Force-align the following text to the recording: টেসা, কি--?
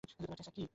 টেসা, 0.03 0.51
কি--? 0.55 0.67